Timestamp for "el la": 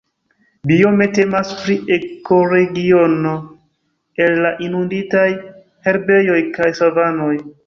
4.27-4.55